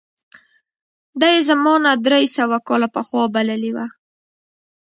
[1.19, 3.87] ده یې زمانه درې سوه کاله پخوا بللې وه.